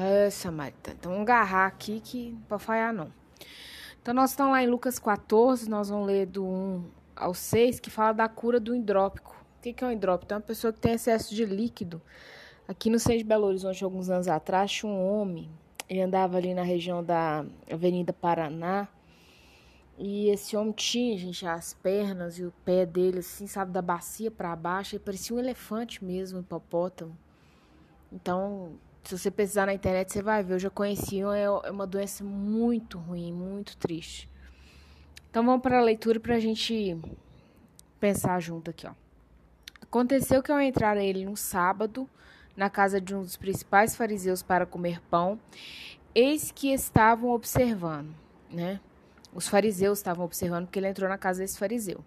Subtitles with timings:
[0.00, 0.96] É, Samaritana.
[0.98, 3.12] Então vamos agarrar aqui que não pode falhar não.
[4.00, 6.84] Então nós estamos lá em Lucas 14, nós vamos ler do 1
[7.14, 9.36] ao 6, que fala da cura do hidrópico.
[9.58, 10.32] O que é um hidrópico?
[10.32, 12.00] É uma pessoa que tem excesso de líquido.
[12.66, 15.50] Aqui no centro de Belo Horizonte, alguns anos atrás, tinha um homem,
[15.86, 18.88] ele andava ali na região da Avenida Paraná,
[19.98, 24.30] e esse homem tinha, gente, as pernas e o pé dele, assim, sabe, da bacia
[24.30, 27.14] para baixo, ele parecia um elefante mesmo, um hipopótamo.
[28.10, 30.54] Então, se você pesquisar na internet, você vai ver.
[30.54, 34.28] Eu já conheci, é, é uma doença muito ruim, muito triste.
[35.30, 36.98] Então vamos para a leitura para a gente
[37.98, 38.92] pensar junto aqui, ó.
[39.80, 42.08] Aconteceu que ao entrar ele no sábado,
[42.56, 45.38] na casa de um dos principais fariseus para comer pão,
[46.14, 48.14] eis que estavam observando,
[48.50, 48.80] né?
[49.32, 52.04] Os fariseus estavam observando porque ele entrou na casa desse fariseu.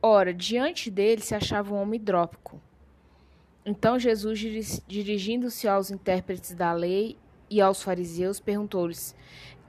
[0.00, 2.60] Ora, diante dele se achava um homem hidrópico.
[3.64, 4.38] Então Jesus,
[4.86, 7.16] dirigindo-se aos intérpretes da lei
[7.48, 9.14] e aos fariseus, perguntou-lhes: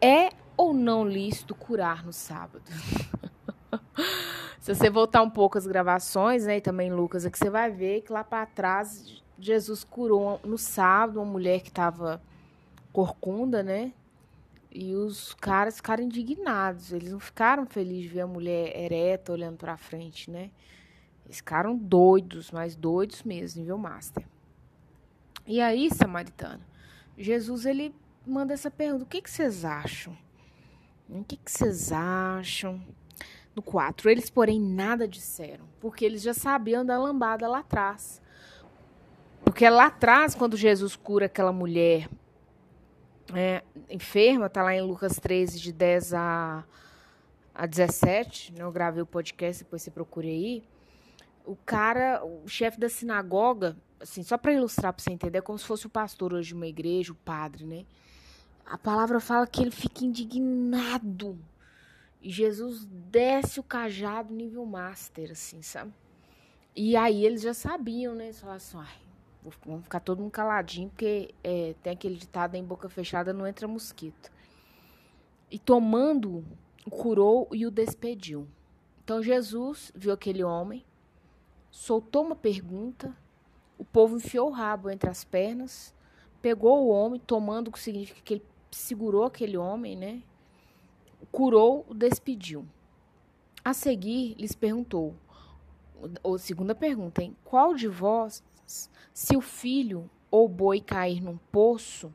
[0.00, 2.64] É ou não lícito curar no sábado?
[4.60, 8.02] Se você voltar um pouco as gravações, né, e também Lucas, aqui você vai ver
[8.02, 12.20] que lá para trás Jesus curou no sábado uma mulher que estava
[12.92, 13.92] corcunda, né?
[14.70, 16.92] E os caras ficaram indignados.
[16.92, 20.50] Eles não ficaram felizes de ver a mulher ereta olhando para frente, né?
[21.28, 24.24] Eles ficaram doidos, mas doidos mesmo, nível master.
[25.46, 26.64] E aí, samaritano,
[27.18, 27.94] Jesus ele
[28.26, 30.16] manda essa pergunta: o que, que vocês acham?
[31.08, 32.80] O que, que vocês acham?
[33.54, 38.22] No 4, eles, porém, nada disseram, porque eles já sabiam da lambada lá atrás.
[39.44, 42.08] Porque lá atrás, quando Jesus cura aquela mulher
[43.34, 46.64] é, enferma, está lá em Lucas 13, de 10 a,
[47.54, 48.52] a 17.
[48.52, 48.62] Né?
[48.62, 50.77] Eu gravei o podcast, depois você procure aí.
[51.48, 55.58] O cara, o chefe da sinagoga, assim, só para ilustrar para você entender, é como
[55.58, 57.86] se fosse o pastor hoje de uma igreja, o padre, né?
[58.66, 61.38] A palavra fala que ele fica indignado.
[62.20, 65.92] E Jesus desce o cajado nível master, assim, sabe?
[66.76, 68.24] E aí eles já sabiam, né?
[68.24, 68.78] Eles falaram assim,
[69.64, 73.66] Vamos ficar todo mundo caladinho, porque é, tem aquele ditado em boca fechada não entra
[73.66, 74.30] mosquito.
[75.50, 76.44] E tomando,
[76.84, 78.46] o curou e o despediu.
[79.02, 80.84] Então Jesus viu aquele homem,
[81.70, 83.16] soltou uma pergunta,
[83.76, 85.94] o povo enfiou o rabo entre as pernas,
[86.42, 90.22] pegou o homem, tomando o que significa que ele segurou aquele homem, né?
[91.30, 92.66] Curou, o despediu.
[93.64, 95.14] A seguir, lhes perguntou,
[96.22, 97.36] ou segunda pergunta, hein?
[97.44, 98.42] Qual de vós
[99.12, 102.14] se o filho ou boi cair num poço,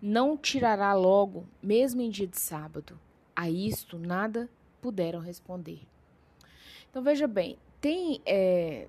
[0.00, 2.98] não tirará logo, mesmo em dia de sábado.
[3.34, 4.48] A isto nada
[4.80, 5.80] puderam responder.
[6.90, 8.88] Então veja bem, tem é,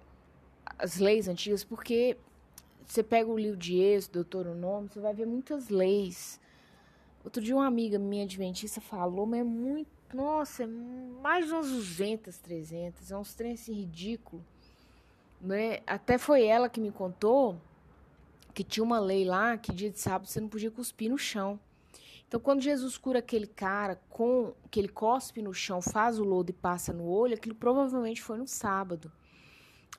[0.79, 2.15] as leis antigas, porque
[2.85, 6.39] você pega o livro de Êxodo, Deuteronômio, você vai ver muitas leis.
[7.23, 12.37] Outro dia uma amiga minha adventista falou, mas é muito, nossa, é mais uns 200,
[12.37, 14.41] 300, é uns trem assim ridículo
[15.41, 15.79] né?
[15.85, 17.59] Até foi ela que me contou
[18.53, 21.59] que tinha uma lei lá que dia de sábado você não podia cuspir no chão.
[22.27, 26.49] Então, quando Jesus cura aquele cara com que ele cospe no chão, faz o lodo
[26.49, 29.11] e passa no olho, aquilo provavelmente foi no sábado.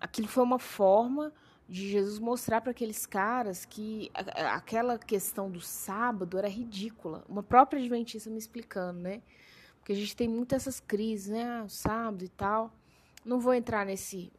[0.00, 1.32] Aquilo foi uma forma
[1.68, 7.24] de Jesus mostrar para aqueles caras que aquela questão do sábado era ridícula.
[7.28, 9.22] Uma própria adventista me explicando, né?
[9.78, 11.44] Porque a gente tem muitas essas crises, né?
[11.44, 12.72] Ah, sábado e tal.
[13.24, 14.32] Não vou entrar nesse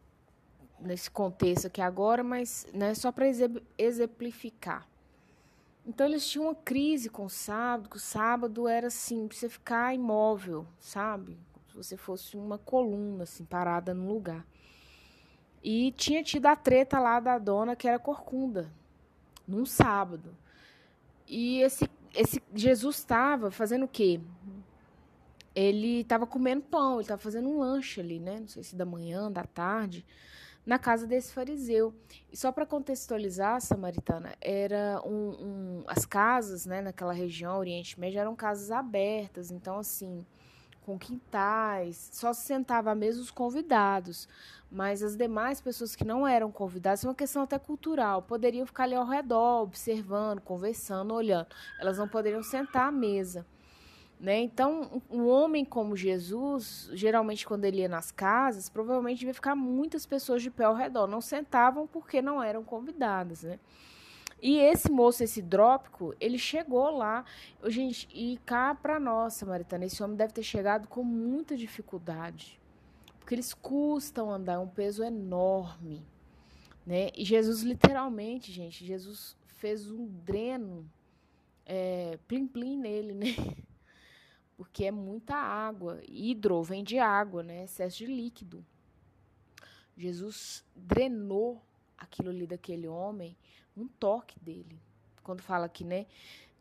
[0.79, 3.25] nesse contexto aqui agora, mas né, só para
[3.77, 4.87] exemplificar.
[5.87, 9.47] Então eles tinham uma crise com o sábado, que o sábado era assim, para você
[9.47, 11.39] ficar imóvel, sabe?
[11.69, 14.45] Se você fosse uma coluna assim parada no lugar.
[15.63, 18.69] E tinha tido a treta lá da dona que era corcunda,
[19.47, 20.35] num sábado.
[21.25, 24.19] E esse esse Jesus estava fazendo o quê?
[25.55, 28.39] Ele estava comendo pão, ele estava fazendo um lanche ali, né?
[28.41, 30.05] Não sei se da manhã, da tarde
[30.67, 31.95] na casa desse fariseu.
[32.29, 38.19] E só para contextualizar, Samaritana, era um, um, as casas, né, naquela região Oriente Médio
[38.19, 40.25] eram casas abertas, então assim,
[40.85, 44.27] com quintais, só se sentava mesmo os convidados,
[44.69, 48.83] mas as demais pessoas que não eram convidadas, é uma questão até cultural, poderiam ficar
[48.83, 51.47] ali ao redor, observando, conversando, olhando.
[51.79, 53.45] Elas não poderiam sentar à mesa.
[54.19, 54.39] Né?
[54.39, 60.07] Então, um homem como Jesus, geralmente quando ele ia nas casas, provavelmente devia ficar muitas
[60.07, 61.05] pessoas de pé ao redor.
[61.05, 63.59] Não sentavam porque não eram convidadas, né?
[64.41, 67.25] E esse moço, esse hidrópico, ele chegou lá,
[67.65, 72.59] gente, e cá para nossa, Maritana, esse homem deve ter chegado com muita dificuldade,
[73.19, 76.05] porque eles custam andar, é um peso enorme,
[76.85, 77.09] né?
[77.15, 80.87] E Jesus literalmente, gente, Jesus fez um dreno
[82.27, 83.35] plim-plim nele, né?
[84.57, 86.01] Porque é muita água.
[86.07, 87.63] Hidro vem de água, né?
[87.63, 88.65] Excesso de líquido.
[89.95, 91.61] Jesus drenou
[91.97, 93.37] aquilo ali daquele homem,
[93.75, 94.79] um toque dele.
[95.23, 96.07] Quando fala que, né?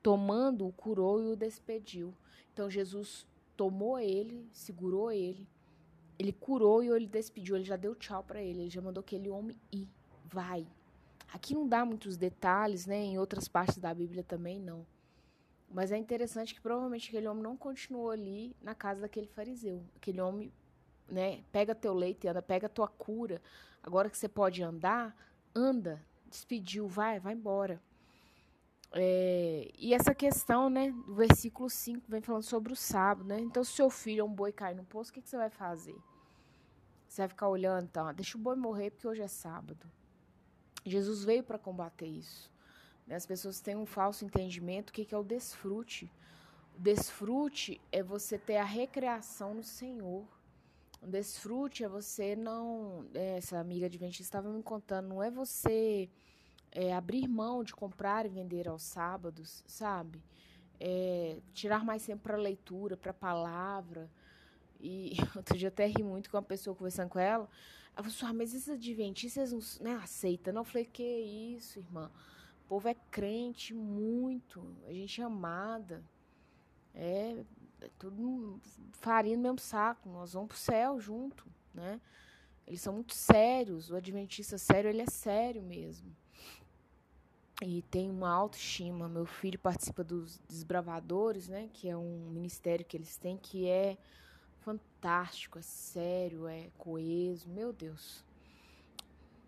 [0.02, 2.14] Tomando, o curou e o despediu.
[2.52, 3.26] Então Jesus
[3.56, 5.46] tomou ele, segurou ele,
[6.18, 9.28] ele curou e ele despediu, ele já deu tchau para ele, ele já mandou aquele
[9.28, 9.88] homem ir,
[10.24, 10.66] vai.
[11.32, 12.96] Aqui não dá muitos detalhes, né?
[12.96, 14.86] Em outras partes da Bíblia também não.
[15.68, 19.84] Mas é interessante que provavelmente aquele homem não continuou ali na casa daquele fariseu.
[19.96, 20.52] Aquele homem,
[21.08, 23.42] né, pega teu leito e anda, pega tua cura.
[23.82, 25.16] Agora que você pode andar,
[25.54, 26.00] anda.
[26.26, 27.80] Despediu, vai, vai embora.
[28.92, 33.40] É, e essa questão, né, do versículo 5 vem falando sobre o sábado, né?
[33.40, 35.50] Então, se seu filho é um boi cair no poço, o que, que você vai
[35.50, 35.96] fazer?
[37.06, 39.86] Você vai ficar olhando, então, deixa o boi morrer porque hoje é sábado.
[40.84, 42.50] Jesus veio para combater isso.
[43.08, 46.10] As pessoas têm um falso entendimento do que, é o desfrute.
[46.76, 50.26] O desfrute é você ter a recreação no Senhor.
[51.00, 53.06] O desfrute é você não.
[53.14, 56.08] É, essa amiga adventista estava me contando, não é você
[56.72, 60.20] é, abrir mão de comprar e vender aos sábados, sabe?
[60.80, 64.10] É, tirar mais tempo para leitura, para palavra.
[64.80, 67.48] E outro dia até ri muito com uma pessoa conversando com ela.
[67.94, 70.52] Ela falou assim, ah, mas esses adventistas não né, aceitam.
[70.52, 72.10] Não, eu falei, que isso, irmã?
[72.66, 76.04] O povo é crente muito, a gente é amada.
[76.94, 77.44] É,
[77.80, 78.60] é tudo
[78.92, 82.00] farinha no mesmo saco, nós vamos pro céu junto, né?
[82.66, 86.14] Eles são muito sérios, o adventista sério, ele é sério mesmo
[87.62, 89.08] e tem uma autoestima.
[89.08, 93.96] Meu filho participa dos Desbravadores, né, que é um ministério que eles têm que é
[94.60, 98.24] fantástico, é sério, é coeso, meu Deus.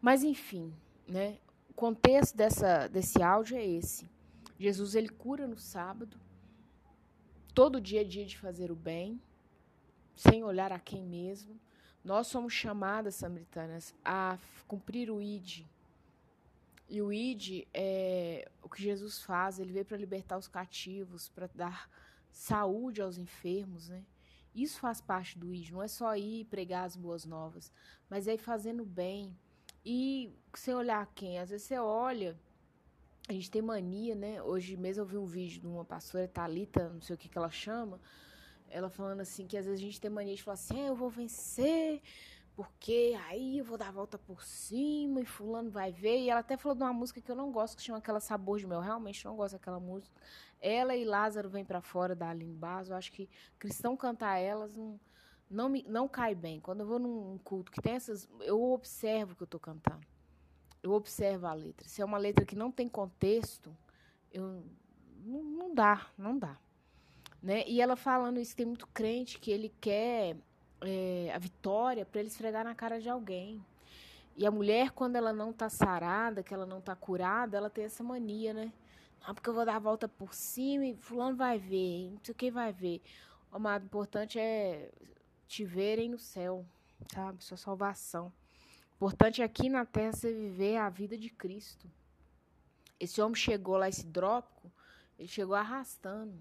[0.01, 0.73] Mas enfim,
[1.07, 1.39] né,
[1.79, 4.11] contexto dessa, desse áudio é esse.
[4.59, 6.19] Jesus ele cura no sábado.
[7.55, 9.23] Todo dia é dia de fazer o bem,
[10.17, 11.57] sem olhar a quem mesmo.
[12.03, 15.65] Nós somos chamadas, samaritanas, a cumprir o ID,
[16.89, 21.49] e o ID é o que Jesus faz, ele veio para libertar os cativos, para
[21.55, 21.89] dar
[22.29, 24.03] saúde aos enfermos, né?
[24.53, 27.71] Isso faz parte do ID, não é só ir pregar as boas novas,
[28.11, 29.37] mas é ir fazendo bem.
[29.91, 32.39] E sem olhar quem, às vezes você olha,
[33.27, 34.43] a gente tem mania, né?
[34.43, 37.39] Hoje mesmo eu vi um vídeo de uma pastora Talita, não sei o que que
[37.39, 37.99] ela chama,
[38.69, 40.95] ela falando assim que às vezes a gente tem mania de falar assim, ah, eu
[40.95, 42.03] vou vencer,
[42.55, 46.19] porque aí eu vou dar a volta por cima e fulano vai ver.
[46.19, 48.59] E ela até falou de uma música que eu não gosto, que chama aquela Sabor
[48.59, 48.81] de Mel.
[48.81, 50.21] Realmente não gosto daquela música.
[50.61, 52.91] Ela e Lázaro vêm para fora da Aline Barros.
[52.91, 53.27] Eu acho que
[53.59, 55.01] cristão cantar elas não,
[55.51, 56.61] não, me, não cai bem.
[56.61, 58.29] Quando eu vou num culto que tem essas...
[58.41, 60.07] Eu observo o que eu estou cantando.
[60.83, 61.89] Eu observo a letra.
[61.89, 63.77] Se é uma letra que não tem contexto,
[64.33, 64.63] eu
[65.25, 66.57] não, não dá, não dá.
[67.43, 67.65] Né?
[67.67, 70.37] E ela falando isso, tem muito crente que ele quer
[70.81, 73.65] é, a vitória para ele esfregar na cara de alguém.
[74.37, 77.85] E a mulher, quando ela não tá sarada, que ela não tá curada, ela tem
[77.85, 78.73] essa mania, né?
[79.21, 82.35] Ah, porque eu vou dar a volta por cima e fulano vai ver, não sei
[82.35, 83.03] quem vai ver.
[83.51, 84.91] O amado, importante é
[85.49, 86.65] te verem no céu,
[87.13, 87.43] sabe?
[87.43, 88.33] Sua salvação.
[88.97, 91.91] Importante é aqui na terra você viver a vida de Cristo.
[93.01, 94.71] Esse homem chegou lá, esse hidrópico,
[95.19, 96.35] ele chegou arrastando.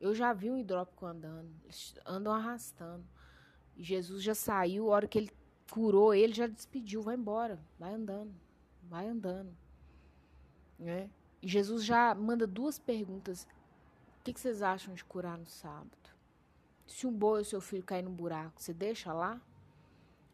[0.00, 1.50] Eu já vi um hidrópico andando.
[1.64, 3.04] Eles andam arrastando.
[3.76, 5.30] E Jesus já saiu, a hora que ele
[5.70, 8.34] curou ele, já despediu, vai embora, vai andando,
[8.82, 9.54] vai andando.
[10.78, 11.10] Né?
[11.42, 13.46] E Jesus já manda duas perguntas.
[14.18, 16.19] O que, que vocês acham de curar no sábado?
[16.90, 19.40] Se um boi ou seu filho cair no buraco, você deixa lá?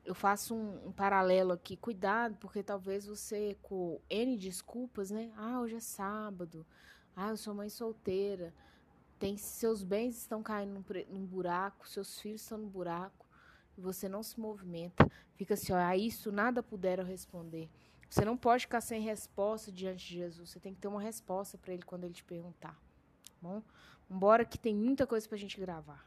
[0.05, 1.77] Eu faço um, um, paralelo aqui.
[1.77, 5.31] Cuidado, porque talvez você, com N desculpas, né?
[5.37, 6.65] Ah, hoje é sábado.
[7.15, 8.55] Ah, eu sou mãe solteira.
[9.19, 13.27] Tem seus bens estão caindo num, num buraco, seus filhos estão no buraco
[13.77, 17.69] e você não se movimenta, fica assim, ó, a isso nada puderam responder.
[18.09, 20.51] Você não pode ficar sem resposta diante de Jesus.
[20.51, 22.73] Você tem que ter uma resposta para ele quando ele te perguntar.
[22.73, 23.63] Tá bom?
[24.11, 26.05] Embora que tem muita coisa para a gente gravar.